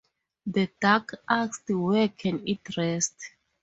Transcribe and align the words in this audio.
The 0.47 0.67
Duck 0.81 1.11
asked 1.29 1.69
where 1.69 2.07
can 2.09 2.47
it 2.47 2.75
rest? 2.75 3.33